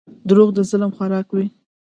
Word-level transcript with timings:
•دروغ 0.29 0.49
د 0.55 0.59
ظلم 0.69 0.91
خوراک 0.97 1.27
وي. 1.35 1.47